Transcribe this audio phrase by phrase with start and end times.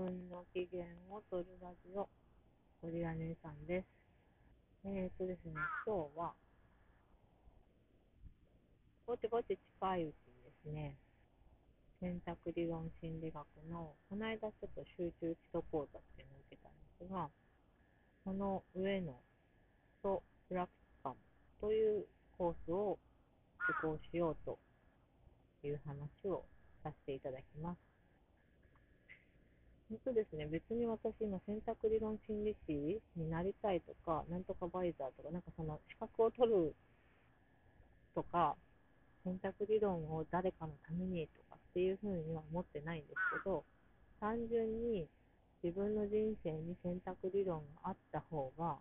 [0.00, 2.08] 分の機嫌を取るラジオ、
[2.80, 3.86] ゴリラ姉さんです。
[4.86, 5.52] えーとですね、
[5.84, 6.32] 今日は、
[9.06, 10.96] ぼちぼち近いうちにですね、
[12.00, 17.28] 選択理論心理学の、この間ちょっと集中基礎講座っていうのを受けたんですが、
[18.24, 19.20] その上の
[20.02, 21.16] 基礎プラクティカム
[21.60, 22.06] という
[22.38, 22.98] コースを
[23.68, 24.58] 受講しようと
[25.62, 26.46] いう話を
[26.82, 27.89] させていただきます。
[29.90, 36.72] 本当ですね、別に私今選択理論心理師になりたいとか、なんとかバイザーとか、なんかその資格を取る
[38.14, 38.54] とか、
[39.24, 43.64] 選択理論を誰かのためにとかっていうふうには思ってないんですけど、
[44.20, 45.08] 単純に
[45.64, 48.76] 自分の人生に選択理論があった方が、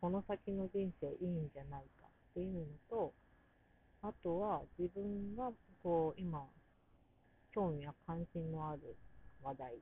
[0.00, 3.12] この先の人生いいんじゃないかっていうのと、
[4.00, 5.50] あとは自分が
[5.82, 6.42] こう今、
[7.54, 8.96] 興味や関心のある
[9.42, 9.74] 話題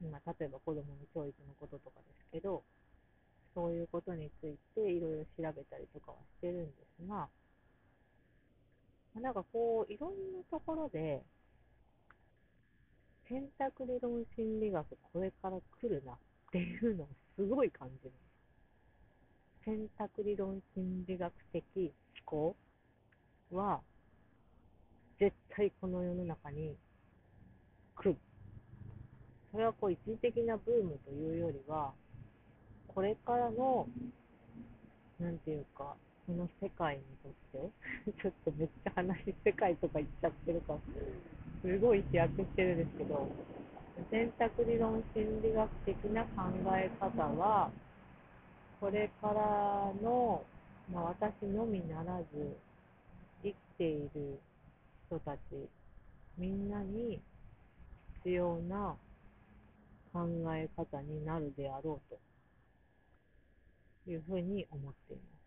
[0.00, 0.84] 今、例えば子供の
[1.14, 2.62] 教育のこととかですけど、
[3.54, 7.28] そういうことについていろいろ調べたりとかはしてるんですが、
[9.20, 10.16] なんかこう、いろんな
[10.50, 11.22] ところで、
[13.28, 16.16] 選択理論心理学これから来るなっ
[16.50, 18.12] ていうのをすごい感じる。
[19.64, 21.92] 選択理論心理学的思
[22.24, 22.56] 考
[23.50, 23.80] は、
[25.18, 26.76] 絶対この世の中に
[27.96, 28.16] 来る。
[29.52, 31.92] それはこう一時的なブームというよりは、
[32.88, 33.86] これからの、
[35.18, 35.94] なんていうか、
[36.26, 40.78] その世界にとって ちょっとめっちゃ話、世界とか言っちゃってるか
[41.62, 43.28] すごい飛躍してるんですけど、
[44.10, 47.70] 選択理論心理学的な考え方は、
[48.80, 50.42] これからの、
[50.92, 52.56] まあ、私のみならず、
[53.42, 54.38] 生きている
[55.06, 55.40] 人たち、
[56.38, 57.20] みんなに
[58.22, 58.96] 必要な
[60.12, 62.14] 考え方になるであろう
[64.06, 65.40] というふうに思っています。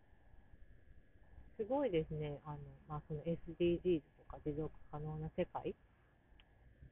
[1.58, 2.58] すごいですね、あの
[2.90, 5.76] まあ、その SDGs とか持続可能な世界、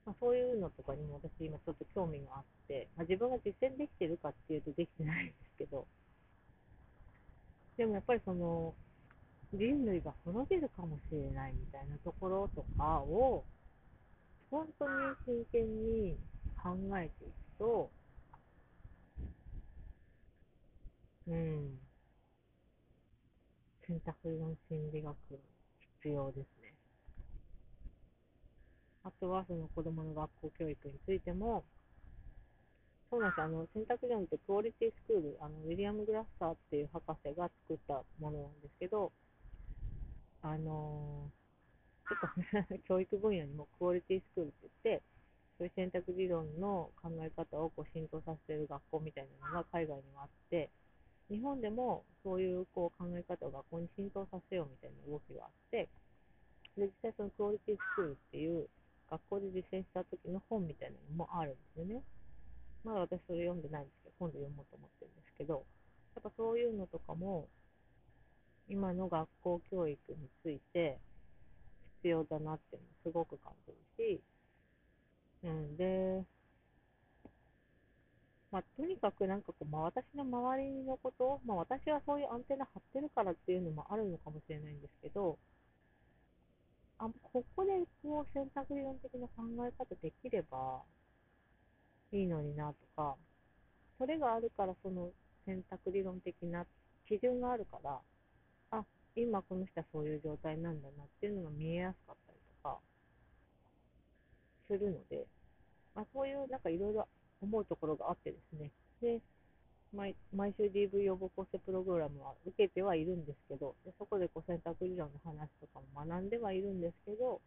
[0.06, 5.86] まあ、そういうのとかにも私今ちょっと興味があって、まあ、自分が実践できてるかっていうとできてないんですけど、
[7.78, 8.74] でもやっぱりその
[9.54, 13.44] 人類が滅びるかもしれないみたいなところとかを
[14.50, 14.92] 本当に
[15.26, 16.16] 真剣に
[16.62, 17.41] 考えていく。
[17.62, 17.92] と、
[21.28, 21.80] うん、
[23.86, 25.16] 選択論心理学
[26.02, 26.74] 必要ですね。
[29.04, 31.64] あとはその子供の学校教育についても、
[33.12, 39.12] そうなんですあの選択論ってクオリティスクール、あのウィリアム・グラッサーっていう博士が作ったものなんですけど、
[40.42, 41.30] あの
[42.10, 45.04] ちょっと 教育分野にもクオリティスクールって言って、
[45.62, 50.72] そういう選択理論の考え方をこう浸透させてる学校みたいなのが海外にもあって、
[51.30, 55.88] 日本でもそういうこう考え方を学校に浸透させようみたいな動きがあって、
[56.76, 58.66] で実際そのクオリティスクールっていう
[59.12, 62.02] 学校で実践した時の本みたいなのもあるんですよね。
[62.84, 65.64] まだ私それ読んでないんですけど、今度読もうと思ってるんですけど、
[66.16, 67.46] やっぱそういうのとかも、
[68.68, 70.98] 今の学校教育について
[72.02, 74.22] 必要だなっていうのすごく感じるし、
[75.44, 76.24] うん、で、
[78.52, 85.38] まあ、とにかくなんかこう、まあ、私の周りのこと、まあ、私はそういうアンテナ張ってるからっていうのもあるのかもしれないんですけど、
[87.00, 87.72] あここで
[88.04, 90.82] こう選択理論的な考え方できれば
[92.12, 93.16] いいのになとか、
[93.98, 95.10] それがあるからその
[95.46, 96.66] 選択理論的な
[97.08, 98.00] 基準があるから、
[98.72, 98.86] あ、
[99.16, 102.31] 今この人はそういう状態なんだなっていうのが見えやすかった、
[104.72, 105.26] するので、
[105.94, 107.08] まあ、そういうなんかいろいろ
[107.42, 108.72] 思うところがあってですね、
[109.02, 109.20] で
[109.94, 117.42] 毎毎週 DV 予防構成プログラムは受けてはいるんですけど、でそこでこう選択理論の話とかも学んではいるんですけど、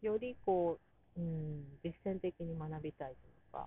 [0.00, 0.78] よりこ
[1.16, 3.14] う、うん、実践的に学びたいとい
[3.50, 3.66] うか、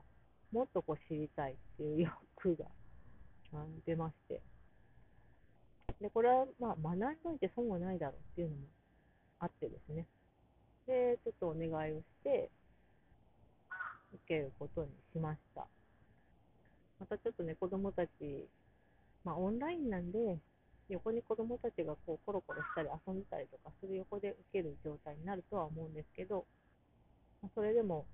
[0.52, 2.12] もっとこう知りたいっていう
[2.44, 2.66] 欲が、
[3.54, 4.42] うん、出まして。
[6.02, 8.62] で、これはまあ学んどいて損はないだろうっていうのも
[9.40, 10.08] あってですね。
[10.92, 12.50] で、ちょっとお願いをして、
[14.14, 15.66] 受けることにしました。
[17.00, 18.10] またちょっとね、子供たち、
[19.24, 20.38] まあオンラインなんで、
[20.90, 26.46] 横に子供たちがこうコロコロしたり遊んでたりとかする横で受ける状態になるとは思うんですけど、
[27.42, 28.06] まあ、それでも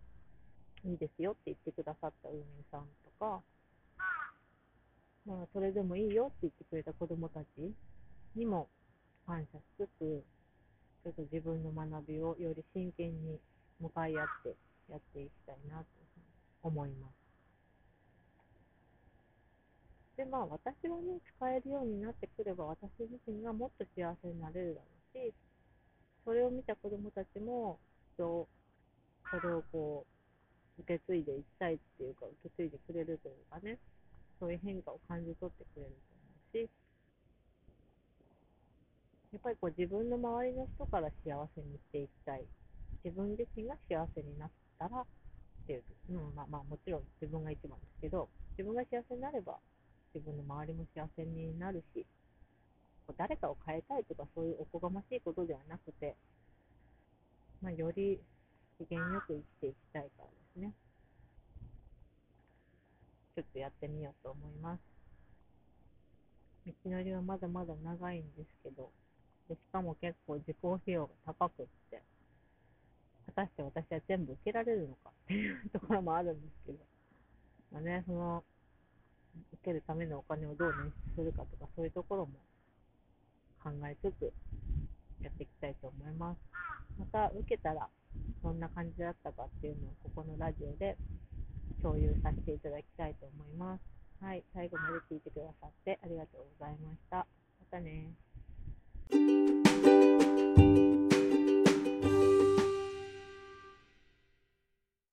[0.86, 3.42] いいですよって言ってくださった運営さんとか、
[5.26, 7.46] まあ、それでもいいよって言ってくれた子供たち
[8.36, 8.68] にも
[9.26, 10.24] 感謝しつつ、
[11.08, 13.40] ちょっと自分の学びをより真剣に
[13.80, 14.56] 向かい合って
[14.92, 15.86] やっていきたいなと
[16.64, 17.14] 思います。
[20.18, 25.34] で、まあ私はね、使えるようになってくれば私自身がもっと幸せになれるだろうし、
[26.26, 27.80] それを見た子供たちも、
[28.18, 28.46] そ
[29.42, 30.06] れをこ
[30.78, 33.80] う、受け継いでいきたいっていうか、受け継いでくれるというかね、
[34.42, 35.92] そういう変化を感じ取ってくれる
[36.52, 36.70] と思うし、
[39.34, 42.46] やっぱりこう自分の周りの人から幸せにしていきたい。
[43.04, 45.06] 自分自身が幸せになったらっ
[45.68, 49.58] ていう、うん、まあまあもちろん自分が一番ですけど、自分が幸せになれば
[50.14, 52.06] 自分の周りも幸せになるし、
[53.18, 56.16] 誰かを変えたいとかそういうおこがましいことではなくて、
[57.62, 58.20] まあ、より
[58.78, 60.74] 機嫌よく生きていきたいからですね。
[63.36, 64.80] ちょっとやってみようと思います。
[66.66, 68.92] 道のりはまだまだ長いんですけど、
[69.48, 72.02] でしかも結構自己費用が高くって、
[73.28, 76.80] 果たして私は全部受けられるのかっていうところもあるんですけど、
[77.72, 78.44] まあね、その、
[79.54, 82.34] 受けるためのお金をどう捻出するかとか、そういうところも
[83.64, 84.34] 考えつつ、
[85.22, 86.40] やっていきたいと思います。
[87.00, 87.88] また、受けたら、
[88.44, 90.98] どんな感じだったかっていうのを、ここのラジオで
[91.82, 93.98] 共有させていただきたいと思います。
[94.20, 97.18] はい、最後まで聞いてくださってありがとうございました。
[97.18, 97.26] ま
[97.70, 98.17] たね